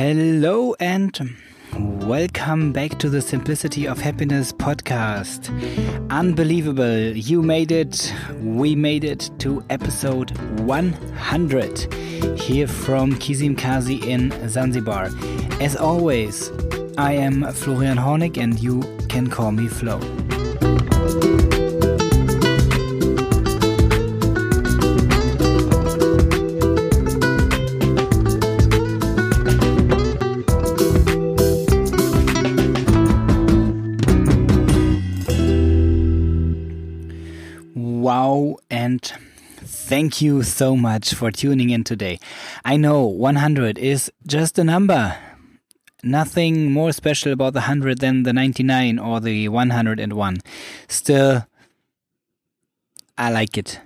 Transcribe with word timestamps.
Hello 0.00 0.74
and 0.80 1.36
welcome 1.74 2.72
back 2.72 2.98
to 3.00 3.10
the 3.10 3.20
Simplicity 3.20 3.86
of 3.86 3.98
Happiness 3.98 4.50
podcast. 4.50 5.50
Unbelievable, 6.08 7.14
you 7.14 7.42
made 7.42 7.70
it, 7.70 8.10
we 8.40 8.74
made 8.74 9.04
it 9.04 9.30
to 9.40 9.62
episode 9.68 10.30
100 10.60 11.92
here 12.40 12.66
from 12.66 13.12
Kizimkazi 13.16 14.02
in 14.02 14.30
Zanzibar. 14.48 15.10
As 15.60 15.76
always, 15.76 16.50
I 16.96 17.12
am 17.12 17.52
Florian 17.52 17.98
Hornig 17.98 18.38
and 18.38 18.58
you 18.58 18.80
can 19.10 19.28
call 19.28 19.52
me 19.52 19.68
Floh. 19.68 20.00
Thank 39.90 40.22
you 40.22 40.44
so 40.44 40.76
much 40.76 41.14
for 41.14 41.32
tuning 41.32 41.70
in 41.70 41.82
today. 41.82 42.20
I 42.64 42.76
know 42.76 43.04
100 43.06 43.76
is 43.76 44.08
just 44.24 44.56
a 44.56 44.62
number. 44.62 45.18
Nothing 46.04 46.70
more 46.70 46.92
special 46.92 47.32
about 47.32 47.54
the 47.54 47.66
100 47.66 47.98
than 47.98 48.22
the 48.22 48.32
99 48.32 49.00
or 49.00 49.18
the 49.18 49.48
101. 49.48 50.36
Still, 50.86 51.44
I 53.18 53.32
like 53.32 53.58
it. 53.58 53.80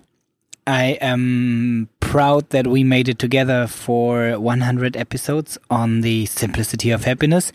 I 0.66 0.98
am 1.00 1.88
proud 2.00 2.50
that 2.50 2.66
we 2.66 2.84
made 2.84 3.08
it 3.08 3.18
together 3.18 3.66
for 3.66 4.38
100 4.38 4.98
episodes 4.98 5.56
on 5.70 6.02
the 6.02 6.26
simplicity 6.26 6.90
of 6.90 7.04
happiness. 7.04 7.50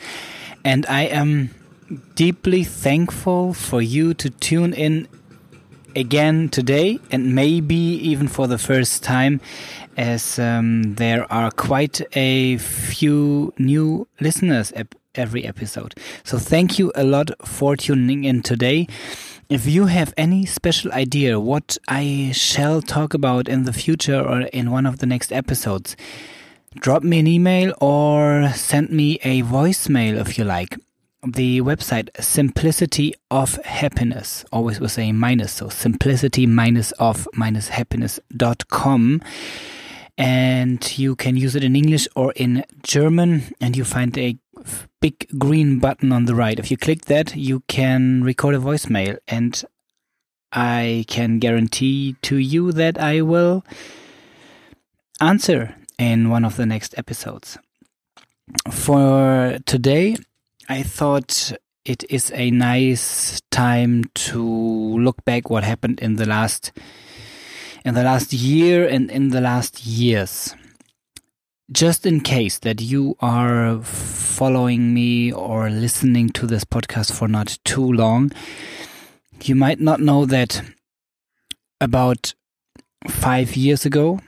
And 0.65 0.87
I 0.87 1.03
am 1.03 1.51
deeply 2.15 2.63
thankful 2.63 3.53
for 3.53 3.79
you 3.79 4.15
to 4.15 4.31
tune 4.31 4.73
in 4.73 5.07
again 5.95 6.49
today 6.49 6.99
and 7.11 7.33
maybe 7.35 7.75
even 7.75 8.27
for 8.27 8.47
the 8.47 8.57
first 8.57 9.03
time 9.03 9.41
as 9.97 10.39
um, 10.39 10.95
there 10.95 11.31
are 11.31 11.51
quite 11.51 12.01
a 12.15 12.57
few 12.57 13.53
new 13.57 14.07
listeners 14.19 14.71
ep 14.75 14.95
every 15.15 15.45
episode. 15.45 15.95
So 16.23 16.37
thank 16.37 16.79
you 16.79 16.91
a 16.95 17.03
lot 17.03 17.31
for 17.45 17.75
tuning 17.75 18.23
in 18.23 18.41
today. 18.41 18.87
If 19.49 19.65
you 19.65 19.87
have 19.87 20.13
any 20.15 20.45
special 20.45 20.91
idea 20.93 21.39
what 21.39 21.77
I 21.87 22.31
shall 22.33 22.81
talk 22.81 23.13
about 23.13 23.47
in 23.47 23.63
the 23.63 23.73
future 23.73 24.21
or 24.21 24.41
in 24.41 24.71
one 24.71 24.85
of 24.85 24.99
the 24.99 25.07
next 25.07 25.33
episodes, 25.33 25.97
drop 26.75 27.03
me 27.03 27.19
an 27.19 27.27
email 27.27 27.73
or 27.81 28.51
send 28.53 28.91
me 28.91 29.19
a 29.23 29.41
voicemail 29.41 30.19
if 30.19 30.37
you 30.37 30.43
like 30.43 30.77
the 31.25 31.61
website 31.61 32.09
simplicity 32.21 33.13
of 33.29 33.55
happiness. 33.65 34.45
Always 34.51 34.79
was 34.79 34.97
a 34.97 35.11
minus 35.11 35.53
so 35.53 35.69
simplicity 35.69 36.45
minus 36.45 36.91
of 36.93 37.27
minus 37.33 37.69
happiness.com 37.69 39.21
and 40.17 40.97
you 40.99 41.15
can 41.15 41.37
use 41.37 41.55
it 41.55 41.63
in 41.63 41.77
english 41.77 42.05
or 42.13 42.33
in 42.33 42.65
german 42.83 43.41
and 43.61 43.77
you 43.77 43.85
find 43.85 44.17
a 44.17 44.37
big 44.99 45.25
green 45.39 45.79
button 45.79 46.11
on 46.11 46.25
the 46.25 46.35
right. 46.35 46.59
If 46.59 46.69
you 46.69 46.75
click 46.75 47.05
that 47.05 47.35
you 47.35 47.61
can 47.67 48.21
record 48.23 48.53
a 48.55 48.59
voicemail 48.59 49.17
and 49.27 49.63
i 50.51 51.05
can 51.07 51.39
guarantee 51.39 52.15
to 52.23 52.37
you 52.37 52.71
that 52.73 52.99
i 52.99 53.21
will 53.21 53.63
answer 55.21 55.75
in 55.97 56.29
one 56.29 56.45
of 56.45 56.55
the 56.55 56.65
next 56.65 56.97
episodes. 56.97 57.57
For 58.71 59.59
today 59.65 60.15
I 60.71 60.83
thought 60.83 61.51
it 61.83 62.03
is 62.11 62.31
a 62.35 62.51
nice 62.51 63.41
time 63.49 64.03
to 64.13 64.43
look 64.99 65.25
back 65.25 65.49
what 65.49 65.63
happened 65.63 65.99
in 65.99 66.17
the 66.17 66.27
last 66.27 66.71
in 67.83 67.95
the 67.95 68.03
last 68.03 68.31
year 68.31 68.87
and 68.87 69.09
in 69.09 69.29
the 69.29 69.41
last 69.41 69.83
years. 69.83 70.53
Just 71.71 72.05
in 72.05 72.21
case 72.21 72.59
that 72.59 72.81
you 72.81 73.15
are 73.19 73.81
following 73.81 74.93
me 74.93 75.33
or 75.33 75.71
listening 75.71 76.29
to 76.29 76.45
this 76.45 76.65
podcast 76.65 77.13
for 77.13 77.27
not 77.27 77.57
too 77.63 77.91
long, 77.91 78.31
you 79.43 79.55
might 79.55 79.79
not 79.79 79.99
know 79.99 80.25
that 80.25 80.61
about 81.81 82.35
five 83.07 83.55
years 83.55 83.85
ago, 83.85 84.19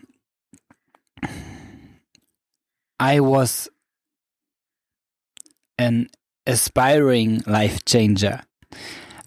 I 2.99 3.19
was 3.19 3.69
an 5.77 6.09
aspiring 6.46 7.44
life 7.46 7.84
changer. 7.85 8.41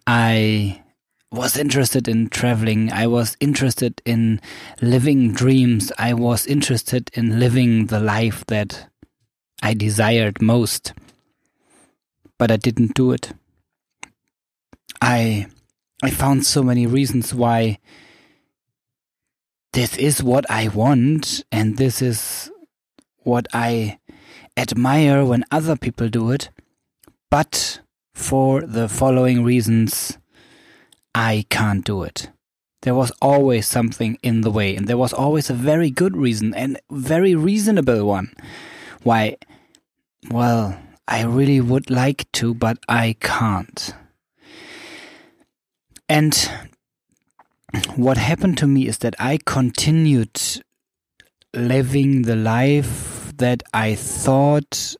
I 0.06 0.82
was 1.30 1.56
interested 1.56 2.08
in 2.08 2.28
traveling. 2.28 2.92
I 2.92 3.06
was 3.06 3.36
interested 3.40 4.00
in 4.04 4.40
living 4.80 5.32
dreams. 5.32 5.90
I 5.98 6.14
was 6.14 6.46
interested 6.46 7.10
in 7.14 7.40
living 7.40 7.86
the 7.86 8.00
life 8.00 8.44
that 8.46 8.88
I 9.62 9.74
desired 9.74 10.40
most. 10.40 10.92
But 12.38 12.50
I 12.50 12.56
didn't 12.56 12.94
do 12.94 13.12
it. 13.12 13.32
I 15.00 15.46
I 16.02 16.10
found 16.10 16.44
so 16.44 16.62
many 16.62 16.86
reasons 16.86 17.32
why 17.32 17.78
this 19.72 19.96
is 19.96 20.22
what 20.22 20.48
I 20.50 20.68
want 20.68 21.44
and 21.50 21.78
this 21.78 22.02
is 22.02 22.50
what 23.22 23.46
I 23.52 23.98
admire 24.56 25.24
when 25.24 25.44
other 25.50 25.76
people 25.76 26.08
do 26.08 26.30
it 26.30 26.50
but 27.34 27.80
for 28.14 28.60
the 28.60 28.88
following 28.88 29.42
reasons, 29.42 30.18
I 31.16 31.44
can't 31.50 31.84
do 31.84 32.04
it. 32.04 32.30
There 32.82 32.94
was 32.94 33.10
always 33.20 33.66
something 33.66 34.18
in 34.22 34.42
the 34.42 34.52
way, 34.52 34.76
and 34.76 34.86
there 34.86 34.96
was 34.96 35.12
always 35.12 35.50
a 35.50 35.54
very 35.54 35.90
good 35.90 36.16
reason 36.16 36.54
and 36.54 36.78
very 36.92 37.34
reasonable 37.34 38.04
one. 38.06 38.32
Why, 39.02 39.36
well, 40.30 40.78
I 41.08 41.24
really 41.24 41.60
would 41.60 41.90
like 41.90 42.30
to, 42.34 42.54
but 42.54 42.78
I 42.88 43.16
can't. 43.18 43.92
And 46.08 46.36
what 47.96 48.16
happened 48.16 48.58
to 48.58 48.68
me 48.68 48.86
is 48.86 48.98
that 48.98 49.16
I 49.18 49.40
continued 49.44 50.40
living 51.52 52.22
the 52.22 52.36
life 52.36 53.32
that 53.38 53.64
I 53.74 53.96
thought 53.96 54.94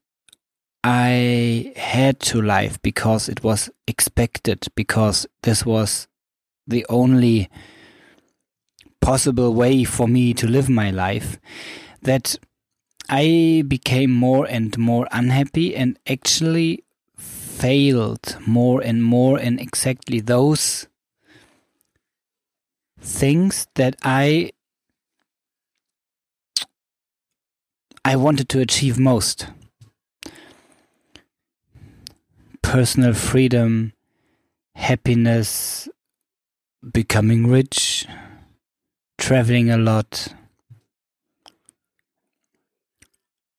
I 0.87 1.73
had 1.77 2.21
to 2.21 2.43
live 2.43 2.83
because 2.83 3.31
it 3.31 3.43
was 3.43 3.71
expected, 3.87 4.67
because 4.75 5.27
this 5.43 5.65
was 5.65 6.09
the 6.67 6.85
only 6.91 7.49
possible 9.01 9.55
way 9.55 9.85
for 9.85 10.07
me 10.07 10.35
to 10.35 10.47
live 10.47 10.69
my 10.69 10.91
life, 10.91 11.41
that 12.03 12.37
I 13.09 13.65
became 13.67 14.11
more 14.11 14.47
and 14.47 14.77
more 14.77 15.09
unhappy 15.11 15.75
and 15.75 15.99
actually 16.07 16.85
failed 17.17 18.37
more 18.47 18.83
and 18.83 19.03
more 19.03 19.39
in 19.39 19.59
exactly 19.59 20.21
those 20.21 20.87
things 23.01 23.69
that 23.75 23.97
I 24.03 24.51
I 28.05 28.17
wanted 28.17 28.51
to 28.51 28.61
achieve 28.61 28.99
most. 28.99 29.47
Personal 32.65 33.13
freedom, 33.13 33.93
happiness, 34.75 35.87
becoming 36.93 37.47
rich, 37.47 38.07
traveling 39.19 39.71
a 39.71 39.77
lot, 39.77 40.29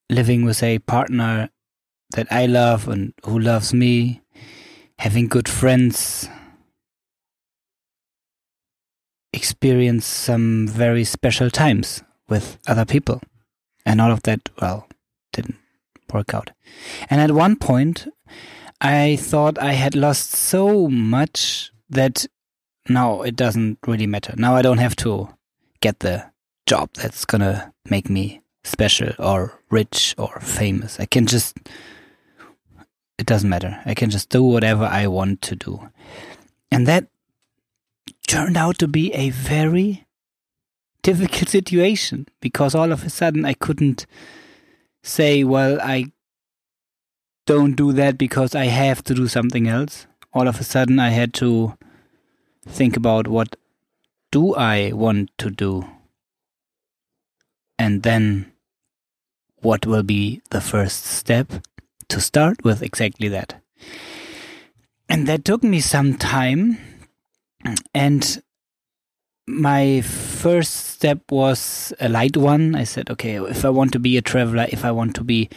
living 0.10 0.44
with 0.44 0.62
a 0.64 0.80
partner 0.80 1.50
that 2.16 2.28
I 2.32 2.48
love 2.48 2.90
and 2.90 3.14
who 3.24 3.40
loves 3.40 3.74
me, 3.74 4.22
having 4.98 5.28
good 5.28 5.48
friends, 5.48 6.28
experience 9.32 10.06
some 10.06 10.68
very 10.68 11.04
special 11.04 11.52
times 11.52 12.04
with 12.28 12.58
other 12.68 12.86
people. 12.86 13.22
And 13.86 14.02
all 14.02 14.12
of 14.12 14.24
that, 14.24 14.50
well, 14.60 14.88
didn't 15.32 15.58
work 16.12 16.34
out. 16.34 16.52
And 17.08 17.22
at 17.22 17.32
one 17.32 17.56
point, 17.56 18.08
I 18.82 19.16
thought 19.16 19.58
I 19.58 19.74
had 19.74 19.96
lost 19.96 20.32
so 20.32 20.88
much 20.88 21.72
that 21.90 22.26
now 22.90 23.22
it 23.22 23.36
doesn't 23.36 23.80
really 23.88 24.08
matter. 24.08 24.34
Now 24.38 24.56
I 24.56 24.62
don't 24.62 24.80
have 24.80 24.96
to 24.98 25.30
get 25.82 26.00
the 26.00 26.32
job 26.66 26.90
that's 26.94 27.26
gonna 27.26 27.74
make 27.90 28.10
me 28.10 28.42
special 28.64 29.14
or 29.20 29.60
rich 29.70 30.16
or 30.18 30.40
famous. 30.40 31.00
I 31.00 31.06
can 31.06 31.26
just, 31.26 31.58
it 33.18 33.26
doesn't 33.26 33.50
matter. 33.50 33.82
I 33.86 33.94
can 33.94 34.10
just 34.10 34.30
do 34.30 34.44
whatever 34.44 34.86
I 34.86 35.08
want 35.08 35.42
to 35.44 35.56
do. 35.56 35.90
And 36.72 36.88
that 36.88 37.08
turned 38.28 38.58
out 38.58 38.80
to 38.80 38.88
be 38.88 39.14
a 39.14 39.30
very 39.30 40.06
difficult 41.02 41.50
situation 41.58 42.28
because 42.42 42.76
all 42.76 42.92
of 42.92 43.04
a 43.06 43.10
sudden 43.10 43.46
I 43.46 43.54
couldn't 43.54 44.06
say, 45.04 45.44
well, 45.44 45.80
I 45.82 46.12
don't 47.46 47.76
do 47.76 47.94
that 47.94 48.18
because 48.18 48.56
I 48.56 48.66
have 48.66 49.04
to 49.06 49.14
do 49.14 49.28
something 49.28 49.68
else. 49.68 50.08
All 50.34 50.48
of 50.48 50.60
a 50.60 50.64
sudden, 50.64 51.00
I 51.00 51.10
had 51.10 51.34
to 51.36 51.78
think 52.68 52.98
about 52.98 53.28
what 53.28 53.56
do 54.32 54.56
I 54.56 54.92
want 54.92 55.30
to 55.38 55.50
do? 55.50 55.88
And 57.78 58.04
then 58.04 58.52
what 59.58 59.86
will 59.86 60.04
be 60.04 60.42
the 60.50 60.62
first 60.62 61.06
step 61.06 61.52
to 62.10 62.20
start 62.20 62.64
with 62.64 62.82
exactly 62.82 63.28
that? 63.30 63.62
And 65.08 65.28
that 65.28 65.46
took 65.46 65.64
me 65.64 65.80
some 65.80 66.18
time. 66.18 66.78
And 67.94 68.42
my 69.48 70.02
first 70.02 70.76
step 70.88 71.32
was 71.32 71.94
a 72.00 72.10
light 72.10 72.38
one. 72.38 72.76
I 72.76 72.84
said, 72.84 73.10
okay, 73.12 73.36
if 73.36 73.64
I 73.64 73.70
want 73.70 73.92
to 73.94 74.00
be 74.00 74.18
a 74.18 74.22
traveler, 74.22 74.68
if 74.70 74.84
I 74.84 74.92
want 74.92 75.16
to 75.16 75.24
be 75.24 75.50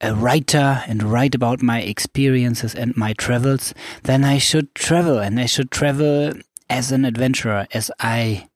a 0.00 0.14
writer 0.14 0.82
and 0.86 1.02
write 1.02 1.34
about 1.34 1.62
my 1.62 1.80
experiences 1.80 2.74
and 2.74 2.96
my 2.96 3.12
travels, 3.14 3.74
then 4.02 4.24
I 4.24 4.38
should 4.38 4.74
travel 4.74 5.18
and 5.18 5.40
I 5.40 5.46
should 5.46 5.70
travel 5.70 6.32
as 6.68 6.92
an 6.92 7.04
adventurer 7.04 7.66
as 7.72 7.90
I 8.00 8.48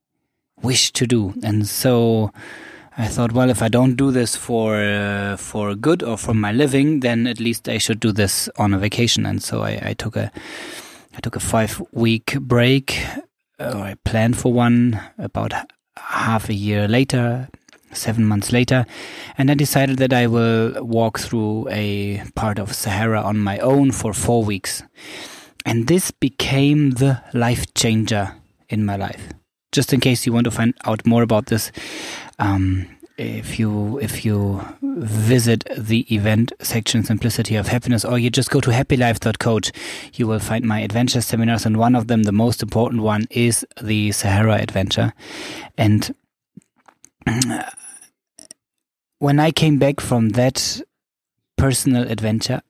wish 0.62 0.92
to 0.92 1.06
do. 1.06 1.34
And 1.42 1.66
so 1.66 2.32
I 2.96 3.06
thought, 3.06 3.32
well, 3.32 3.48
if 3.48 3.62
I 3.62 3.68
don't 3.68 3.94
do 3.94 4.10
this 4.10 4.34
for 4.34 4.76
uh, 4.76 5.36
for 5.36 5.74
good 5.74 6.02
or 6.02 6.18
for 6.18 6.34
my 6.34 6.52
living, 6.52 7.00
then 7.00 7.26
at 7.26 7.38
least 7.38 7.68
I 7.68 7.78
should 7.78 8.00
do 8.00 8.12
this 8.12 8.48
on 8.58 8.74
a 8.74 8.78
vacation. 8.78 9.24
And 9.24 9.42
so 9.42 9.62
I, 9.62 9.80
I 9.82 9.94
took 9.94 10.16
a 10.16 10.32
I 11.14 11.20
took 11.20 11.36
a 11.36 11.40
five 11.40 11.80
week 11.92 12.36
break, 12.40 13.00
or 13.60 13.76
I 13.76 13.94
planned 14.04 14.36
for 14.36 14.52
one 14.52 15.00
about 15.16 15.52
half 15.96 16.48
a 16.48 16.54
year 16.54 16.88
later, 16.88 17.48
seven 17.92 18.24
months 18.24 18.52
later, 18.52 18.86
and 19.36 19.50
I 19.50 19.54
decided 19.54 19.98
that 19.98 20.12
I 20.12 20.26
will 20.26 20.84
walk 20.84 21.18
through 21.18 21.68
a 21.70 22.22
part 22.34 22.58
of 22.58 22.74
Sahara 22.74 23.20
on 23.20 23.38
my 23.38 23.58
own 23.58 23.92
for 23.92 24.12
four 24.12 24.44
weeks. 24.44 24.82
And 25.64 25.86
this 25.86 26.10
became 26.10 26.92
the 26.92 27.22
life 27.34 27.72
changer 27.74 28.34
in 28.68 28.84
my 28.84 28.96
life. 28.96 29.28
Just 29.72 29.92
in 29.92 30.00
case 30.00 30.24
you 30.24 30.32
want 30.32 30.44
to 30.44 30.50
find 30.50 30.74
out 30.84 31.06
more 31.06 31.22
about 31.22 31.46
this, 31.46 31.70
um, 32.38 32.86
if 33.18 33.58
you 33.58 33.98
if 33.98 34.24
you 34.24 34.64
visit 34.80 35.64
the 35.76 36.00
event 36.14 36.52
section 36.60 37.02
simplicity 37.02 37.56
of 37.56 37.66
happiness 37.66 38.04
or 38.04 38.16
you 38.16 38.30
just 38.30 38.48
go 38.48 38.60
to 38.60 38.70
happylife.coach 38.70 39.72
you 40.14 40.26
will 40.26 40.38
find 40.38 40.64
my 40.64 40.80
adventure 40.80 41.20
seminars 41.20 41.66
and 41.66 41.76
one 41.76 41.96
of 41.96 42.06
them 42.06 42.22
the 42.22 42.32
most 42.32 42.62
important 42.62 43.02
one 43.02 43.26
is 43.30 43.66
the 43.82 44.12
sahara 44.12 44.54
adventure 44.54 45.12
and 45.76 46.14
when 49.18 49.40
i 49.40 49.50
came 49.50 49.78
back 49.78 50.00
from 50.00 50.30
that 50.30 50.80
personal 51.56 52.10
adventure 52.10 52.62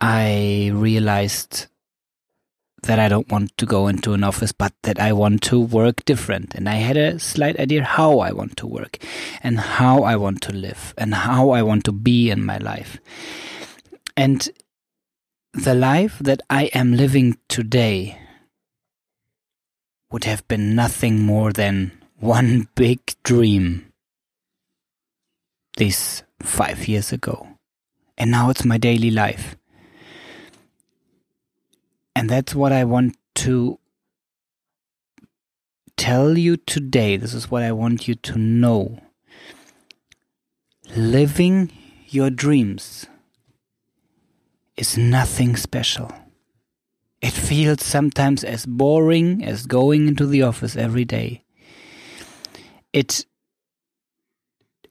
i 0.00 0.70
realized 0.74 1.66
that 2.82 2.98
I 2.98 3.08
don't 3.08 3.30
want 3.30 3.56
to 3.58 3.66
go 3.66 3.86
into 3.86 4.12
an 4.12 4.24
office, 4.24 4.52
but 4.52 4.72
that 4.82 4.98
I 4.98 5.12
want 5.12 5.42
to 5.42 5.60
work 5.60 6.04
different. 6.04 6.54
And 6.54 6.68
I 6.68 6.76
had 6.76 6.96
a 6.96 7.18
slight 7.18 7.58
idea 7.58 7.84
how 7.84 8.18
I 8.18 8.32
want 8.32 8.56
to 8.58 8.66
work 8.66 8.98
and 9.42 9.58
how 9.60 10.02
I 10.02 10.16
want 10.16 10.42
to 10.42 10.52
live 10.52 10.92
and 10.98 11.14
how 11.14 11.50
I 11.50 11.62
want 11.62 11.84
to 11.84 11.92
be 11.92 12.30
in 12.30 12.44
my 12.44 12.58
life. 12.58 12.98
And 14.16 14.48
the 15.54 15.74
life 15.74 16.18
that 16.20 16.40
I 16.50 16.64
am 16.74 16.94
living 16.94 17.38
today 17.48 18.18
would 20.10 20.24
have 20.24 20.46
been 20.48 20.74
nothing 20.74 21.20
more 21.20 21.52
than 21.52 21.92
one 22.22 22.68
big 22.76 23.00
dream 23.24 23.92
this 25.76 26.22
five 26.40 26.86
years 26.86 27.12
ago. 27.12 27.48
And 28.16 28.30
now 28.30 28.48
it's 28.48 28.64
my 28.64 28.78
daily 28.78 29.10
life. 29.10 29.56
And 32.14 32.30
that's 32.30 32.54
what 32.54 32.70
I 32.70 32.84
want 32.84 33.16
to 33.34 33.80
tell 35.96 36.38
you 36.38 36.56
today. 36.58 37.16
This 37.16 37.34
is 37.34 37.50
what 37.50 37.64
I 37.64 37.72
want 37.72 38.06
you 38.06 38.14
to 38.14 38.38
know. 38.38 39.00
Living 40.94 41.72
your 42.06 42.30
dreams 42.30 43.06
is 44.76 44.96
nothing 44.96 45.56
special. 45.56 46.12
It 47.20 47.32
feels 47.32 47.82
sometimes 47.82 48.44
as 48.44 48.64
boring 48.64 49.44
as 49.44 49.66
going 49.66 50.06
into 50.06 50.26
the 50.26 50.42
office 50.42 50.76
every 50.76 51.04
day. 51.04 51.41
It 52.92 53.26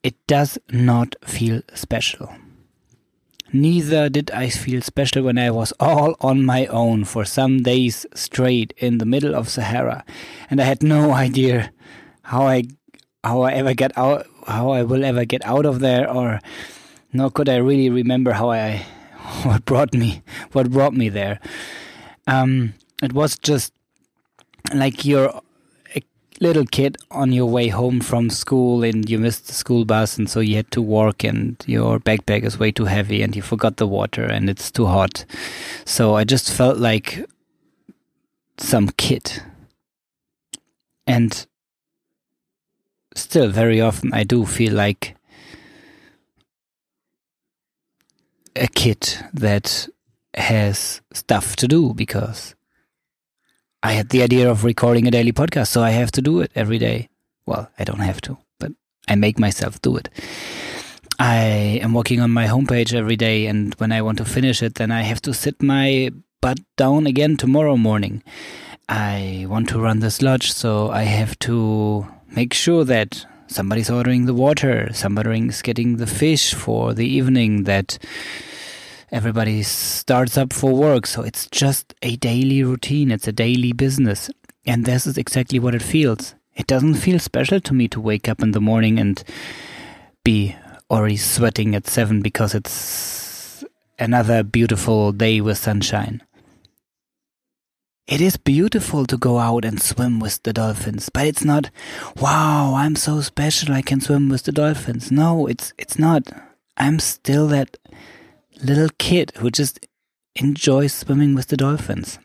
it 0.03 0.15
does 0.27 0.57
not 0.71 1.15
feel 1.23 1.61
special. 1.73 2.33
Neither 3.53 4.09
did 4.09 4.31
I 4.31 4.49
feel 4.49 4.81
special 4.81 5.23
when 5.23 5.37
I 5.37 5.51
was 5.51 5.73
all 5.79 6.15
on 6.21 6.45
my 6.45 6.65
own 6.67 7.03
for 7.03 7.25
some 7.25 7.63
days 7.63 8.05
straight 8.15 8.73
in 8.77 8.97
the 8.97 9.05
middle 9.05 9.35
of 9.35 9.49
Sahara, 9.49 10.05
and 10.49 10.61
I 10.61 10.63
had 10.63 10.81
no 10.81 11.11
idea 11.11 11.71
how 12.23 12.47
I 12.47 12.63
how 13.23 13.41
I 13.41 13.51
ever 13.51 13.73
get 13.73 13.95
out 13.97 14.25
how 14.47 14.71
I 14.71 14.83
will 14.83 15.03
ever 15.03 15.25
get 15.25 15.45
out 15.45 15.65
of 15.65 15.79
there, 15.81 16.09
or 16.09 16.39
nor 17.13 17.29
could 17.29 17.49
I 17.49 17.57
really 17.57 17.89
remember 17.89 18.31
how 18.31 18.49
I 18.51 18.85
what 19.43 19.65
brought 19.65 19.93
me 19.93 20.23
what 20.53 20.71
brought 20.71 20.93
me 20.93 21.09
there. 21.09 21.39
Um, 22.27 22.73
it 23.03 23.13
was 23.13 23.37
just 23.37 23.73
like 24.73 25.03
you're 25.03 25.41
little 26.41 26.65
kid 26.65 26.97
on 27.11 27.31
your 27.31 27.45
way 27.45 27.67
home 27.67 28.01
from 28.01 28.29
school 28.29 28.83
and 28.83 29.07
you 29.07 29.19
missed 29.19 29.45
the 29.45 29.53
school 29.53 29.85
bus 29.85 30.17
and 30.17 30.27
so 30.27 30.39
you 30.39 30.55
had 30.55 30.71
to 30.71 30.81
walk 30.81 31.23
and 31.23 31.63
your 31.67 31.99
backpack 31.99 32.43
is 32.43 32.57
way 32.57 32.71
too 32.71 32.85
heavy 32.85 33.21
and 33.21 33.35
you 33.35 33.43
forgot 33.43 33.77
the 33.77 33.87
water 33.87 34.25
and 34.25 34.49
it's 34.49 34.71
too 34.71 34.87
hot. 34.87 35.23
So 35.85 36.15
I 36.15 36.23
just 36.23 36.51
felt 36.51 36.77
like 36.79 37.25
some 38.57 38.89
kid. 38.89 39.43
And 41.05 41.45
still 43.15 43.49
very 43.49 43.79
often 43.79 44.11
I 44.11 44.23
do 44.23 44.45
feel 44.45 44.73
like 44.73 45.15
a 48.55 48.67
kid 48.67 49.15
that 49.33 49.87
has 50.33 51.01
stuff 51.13 51.55
to 51.57 51.67
do 51.67 51.93
because 51.93 52.55
I 53.83 53.93
had 53.93 54.09
the 54.09 54.21
idea 54.21 54.47
of 54.47 54.63
recording 54.63 55.07
a 55.07 55.11
daily 55.11 55.31
podcast, 55.31 55.69
so 55.69 55.81
I 55.81 55.89
have 55.89 56.11
to 56.11 56.21
do 56.21 56.39
it 56.39 56.51
every 56.53 56.77
day. 56.77 57.09
Well, 57.47 57.67
I 57.79 57.83
don't 57.83 58.01
have 58.01 58.21
to, 58.21 58.37
but 58.59 58.73
I 59.07 59.15
make 59.15 59.39
myself 59.39 59.81
do 59.81 59.97
it. 59.97 60.07
I 61.17 61.79
am 61.81 61.95
working 61.95 62.19
on 62.19 62.29
my 62.29 62.45
homepage 62.45 62.93
every 62.93 63.15
day, 63.15 63.47
and 63.47 63.73
when 63.79 63.91
I 63.91 64.03
want 64.03 64.19
to 64.19 64.25
finish 64.25 64.61
it, 64.61 64.75
then 64.75 64.91
I 64.91 65.01
have 65.01 65.19
to 65.23 65.33
sit 65.33 65.63
my 65.63 66.11
butt 66.41 66.59
down 66.77 67.07
again 67.07 67.37
tomorrow 67.37 67.75
morning. 67.75 68.21
I 68.87 69.47
want 69.49 69.67
to 69.69 69.79
run 69.79 69.99
this 69.99 70.21
lodge, 70.21 70.51
so 70.51 70.91
I 70.91 71.03
have 71.03 71.39
to 71.39 72.05
make 72.27 72.53
sure 72.53 72.83
that 72.85 73.25
somebody's 73.47 73.89
ordering 73.89 74.27
the 74.27 74.35
water, 74.35 74.93
somebody's 74.93 75.63
getting 75.63 75.97
the 75.97 76.05
fish 76.05 76.53
for 76.53 76.93
the 76.93 77.07
evening, 77.07 77.63
that 77.63 77.97
everybody 79.11 79.61
starts 79.63 80.37
up 80.37 80.53
for 80.53 80.73
work. 80.73 81.05
So 81.05 81.21
it's 81.21 81.47
just 81.47 81.93
a 82.01 82.15
daily 82.17 82.63
routine, 82.63 83.11
it's 83.11 83.27
a 83.27 83.33
daily 83.33 83.73
business. 83.73 84.29
And 84.65 84.85
this 84.85 85.07
is 85.07 85.17
exactly 85.17 85.59
what 85.59 85.75
it 85.75 85.81
feels. 85.81 86.35
It 86.55 86.67
doesn't 86.67 86.95
feel 86.95 87.19
special 87.19 87.59
to 87.61 87.73
me 87.73 87.87
to 87.89 87.99
wake 87.99 88.29
up 88.29 88.41
in 88.41 88.51
the 88.51 88.61
morning 88.61 88.99
and 88.99 89.23
be 90.23 90.55
already 90.89 91.17
sweating 91.17 91.73
at 91.73 91.87
seven 91.87 92.21
because 92.21 92.53
it's 92.53 93.63
another 93.97 94.43
beautiful 94.43 95.11
day 95.11 95.41
with 95.41 95.57
sunshine. 95.57 96.21
It 98.07 98.19
is 98.19 98.35
beautiful 98.35 99.05
to 99.05 99.17
go 99.17 99.39
out 99.39 99.63
and 99.63 99.81
swim 99.81 100.19
with 100.19 100.43
the 100.43 100.51
dolphins, 100.51 101.09
but 101.09 101.25
it's 101.25 101.45
not, 101.45 101.69
wow, 102.17 102.73
I'm 102.75 102.97
so 102.97 103.21
special 103.21 103.73
I 103.73 103.81
can 103.81 104.01
swim 104.01 104.27
with 104.27 104.43
the 104.43 104.51
dolphins. 104.51 105.11
No, 105.11 105.47
it's 105.47 105.71
it's 105.77 105.97
not. 105.97 106.23
I'm 106.75 106.99
still 106.99 107.47
that 107.47 107.77
little 108.63 108.89
kid 108.97 109.31
who 109.37 109.49
just 109.49 109.79
enjoys 110.35 110.93
swimming 110.93 111.35
with 111.35 111.47
the 111.47 111.57
dolphins. 111.57 112.19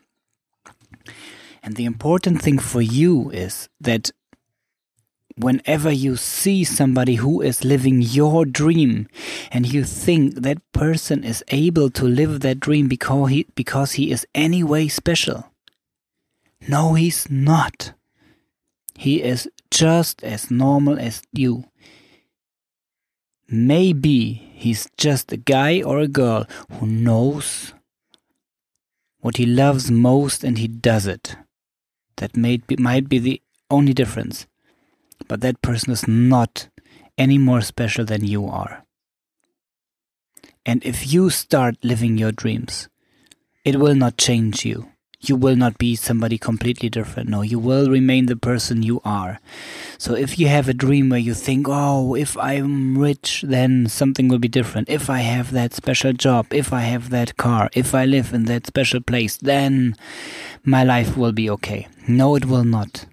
And 1.63 1.75
the 1.75 1.85
important 1.85 2.41
thing 2.41 2.59
for 2.59 2.81
you 2.81 3.29
is 3.31 3.67
that 3.81 4.11
whenever 5.37 5.91
you 5.91 6.15
see 6.15 6.63
somebody 6.63 7.15
who 7.15 7.41
is 7.41 7.63
living 7.63 8.01
your 8.01 8.45
dream 8.45 9.07
and 9.51 9.71
you 9.71 9.83
think 9.83 10.35
that 10.35 10.71
person 10.71 11.23
is 11.23 11.43
able 11.49 11.89
to 11.91 12.05
live 12.05 12.39
that 12.39 12.59
dream 12.59 12.87
because 12.87 13.29
he, 13.29 13.45
because 13.55 13.93
he 13.93 14.11
is 14.11 14.25
anyway 14.33 14.87
special. 14.87 15.51
No, 16.67 16.95
he's 16.95 17.29
not. 17.29 17.93
He 18.97 19.21
is 19.21 19.47
just 19.69 20.23
as 20.23 20.49
normal 20.49 20.97
as 20.99 21.21
you. 21.31 21.65
Maybe 23.49 24.33
he's 24.55 24.89
just 24.97 25.31
a 25.31 25.37
guy 25.37 25.81
or 25.81 25.99
a 25.99 26.07
girl 26.07 26.45
who 26.73 26.87
knows 26.87 27.73
what 29.19 29.37
he 29.37 29.45
loves 29.45 29.89
most 29.89 30.43
and 30.43 30.57
he 30.57 30.67
does 30.67 31.07
it. 31.07 31.35
That 32.17 32.35
may 32.35 32.57
be, 32.57 32.75
might 32.77 33.07
be 33.07 33.19
the 33.19 33.41
only 33.69 33.93
difference. 33.93 34.47
But 35.27 35.41
that 35.41 35.61
person 35.61 35.91
is 35.91 36.07
not 36.07 36.69
any 37.17 37.37
more 37.37 37.61
special 37.61 38.05
than 38.05 38.25
you 38.25 38.47
are. 38.47 38.83
And 40.65 40.83
if 40.85 41.11
you 41.11 41.29
start 41.29 41.77
living 41.83 42.17
your 42.17 42.31
dreams, 42.31 42.89
it 43.63 43.77
will 43.77 43.95
not 43.95 44.17
change 44.17 44.65
you. 44.65 44.89
You 45.19 45.35
will 45.35 45.55
not 45.55 45.77
be 45.79 45.95
somebody 45.95 46.37
completely 46.37 46.89
different. 46.89 47.27
No, 47.27 47.41
you 47.41 47.57
will 47.57 47.89
remain 47.89 48.27
the 48.27 48.35
person 48.35 48.83
you 48.83 49.01
are. 49.03 49.39
So 49.97 50.13
if 50.13 50.37
you 50.37 50.47
have 50.47 50.69
a 50.69 50.75
dream 50.75 51.09
where 51.09 51.19
you 51.19 51.33
think, 51.33 51.65
oh, 51.67 52.13
if 52.13 52.37
I'm 52.37 52.97
rich, 52.97 53.43
then 53.47 53.87
something 53.87 54.27
will 54.27 54.37
be 54.37 54.47
different. 54.47 54.89
If 54.89 55.09
I 55.09 55.19
have 55.19 55.51
that 55.51 55.73
special 55.73 56.13
job, 56.13 56.47
if 56.51 56.71
I 56.71 56.81
have 56.81 57.09
that 57.09 57.35
car, 57.35 57.69
if 57.73 57.95
I 57.95 58.05
live 58.05 58.31
in 58.31 58.45
that 58.45 58.67
special 58.67 59.01
place, 59.01 59.37
then 59.37 59.95
my 60.63 60.83
life 60.83 61.17
will 61.17 61.31
be 61.31 61.49
okay. 61.49 61.87
No, 62.07 62.35
it 62.35 62.45
will 62.45 62.63
not. 62.63 63.05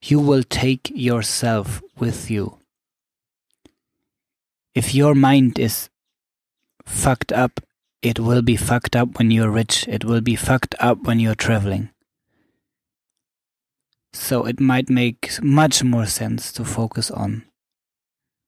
You 0.00 0.20
will 0.20 0.44
take 0.44 0.92
yourself 0.94 1.82
with 1.98 2.30
you. 2.30 2.58
If 4.74 4.94
your 4.94 5.14
mind 5.14 5.58
is 5.58 5.88
fucked 6.84 7.32
up 7.32 7.60
it 8.04 8.18
will 8.20 8.42
be 8.42 8.54
fucked 8.54 8.94
up 8.94 9.18
when 9.18 9.30
you're 9.30 9.50
rich. 9.50 9.88
It 9.88 10.04
will 10.04 10.20
be 10.20 10.36
fucked 10.36 10.74
up 10.78 11.04
when 11.04 11.18
you're 11.18 11.34
traveling. 11.34 11.88
So 14.12 14.44
it 14.44 14.60
might 14.60 14.90
make 14.90 15.42
much 15.42 15.82
more 15.82 16.04
sense 16.04 16.52
to 16.52 16.64
focus 16.64 17.10
on 17.10 17.44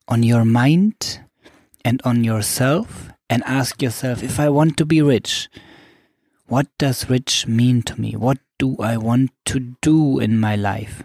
on 0.09 0.23
your 0.23 0.45
mind 0.45 1.21
and 1.85 2.01
on 2.05 2.23
yourself 2.23 3.09
and 3.31 3.43
ask 3.45 3.83
yourself 3.83 4.23
if 4.23 4.39
I 4.39 4.51
want 4.51 4.77
to 4.77 4.85
be 4.85 5.01
rich, 5.03 5.49
what 6.47 6.69
does 6.79 7.11
rich 7.11 7.47
mean 7.47 7.83
to 7.83 8.01
me? 8.01 8.13
What 8.13 8.39
do 8.59 8.77
I 8.79 8.99
want 8.99 9.31
to 9.47 9.75
do 9.81 10.21
in 10.21 10.39
my 10.39 10.55
life? 10.55 11.03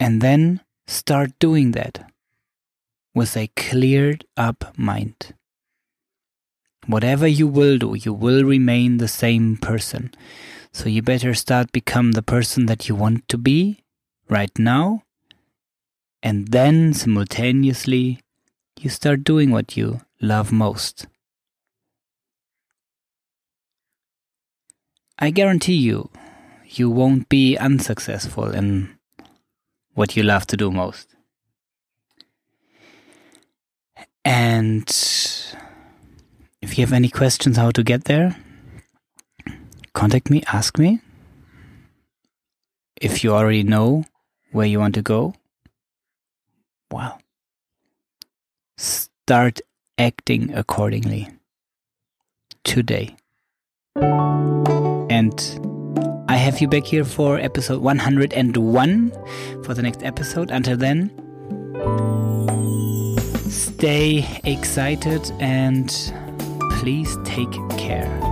And 0.00 0.20
then 0.22 0.62
start 0.86 1.38
doing 1.38 1.72
that 1.72 2.10
with 3.14 3.36
a 3.36 3.48
cleared 3.54 4.24
up 4.36 4.76
mind. 4.78 5.34
Whatever 6.86 7.26
you 7.26 7.46
will 7.46 7.78
do, 7.78 7.94
you 7.94 8.12
will 8.12 8.44
remain 8.44 8.98
the 8.98 9.08
same 9.08 9.56
person. 9.56 10.12
So 10.72 10.88
you 10.88 11.02
better 11.02 11.34
start 11.34 11.70
become 11.70 12.12
the 12.12 12.22
person 12.22 12.66
that 12.66 12.88
you 12.88 12.94
want 12.94 13.28
to 13.28 13.38
be 13.38 13.84
right 14.28 14.56
now. 14.58 15.04
And 16.22 16.48
then 16.48 16.94
simultaneously, 16.94 18.20
you 18.80 18.90
start 18.90 19.22
doing 19.22 19.50
what 19.50 19.76
you 19.76 20.00
love 20.20 20.50
most. 20.50 21.06
I 25.18 25.30
guarantee 25.30 25.74
you, 25.74 26.10
you 26.66 26.90
won't 26.90 27.28
be 27.28 27.56
unsuccessful 27.56 28.50
in 28.50 28.96
what 29.94 30.16
you 30.16 30.22
love 30.22 30.46
to 30.48 30.56
do 30.56 30.70
most. 30.70 31.14
And 34.24 34.88
if 36.62 36.78
you 36.78 36.86
have 36.86 36.92
any 36.92 37.08
questions 37.08 37.56
how 37.56 37.70
to 37.72 37.82
get 37.82 38.04
there, 38.04 38.36
contact 39.92 40.30
me, 40.30 40.42
ask 40.52 40.78
me. 40.78 41.00
If 42.96 43.24
you 43.24 43.34
already 43.34 43.64
know 43.64 44.04
where 44.52 44.66
you 44.66 44.78
want 44.78 44.94
to 44.94 45.02
go, 45.02 45.34
well, 46.90 47.18
start 48.78 49.60
acting 49.98 50.54
accordingly 50.54 51.28
today. 52.64 53.16
And 53.96 55.34
I 56.28 56.36
have 56.36 56.60
you 56.60 56.68
back 56.68 56.84
here 56.86 57.04
for 57.04 57.38
episode 57.38 57.82
101 57.82 59.12
for 59.64 59.74
the 59.74 59.82
next 59.82 60.02
episode. 60.04 60.50
Until 60.50 60.76
then, 60.76 61.10
stay 63.50 64.40
excited 64.44 65.30
and 65.40 65.90
please 66.82 67.16
take 67.22 67.52
care. 67.78 68.31